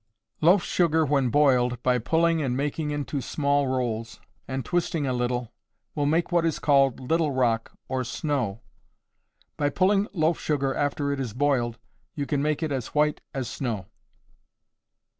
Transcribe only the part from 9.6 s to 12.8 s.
pulling loaf sugar after it is boiled, you can make it